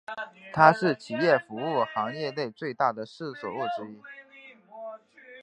[0.51, 4.01] 它是企业服务行业内最大的事务所之一。